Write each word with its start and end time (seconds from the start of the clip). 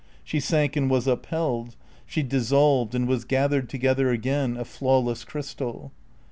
She 0.23 0.39
sank 0.39 0.75
and 0.75 0.89
was 0.89 1.05
upheld; 1.05 1.75
she 2.07 2.23
dissolved 2.23 2.95
and 2.95 3.07
was 3.07 3.23
gathered 3.23 3.69
together 3.69 4.09
again, 4.09 4.57
a 4.57 4.65
flawless 4.65 5.23
crystal. 5.23 5.91